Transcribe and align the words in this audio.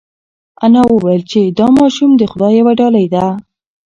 انا 0.65 0.81
وویل 0.91 1.21
چې 1.31 1.39
دا 1.59 1.67
ماشوم 1.77 2.11
د 2.17 2.21
خدای 2.31 2.53
یوه 2.59 2.73
ډالۍ 2.79 3.05
ده. 3.13 3.25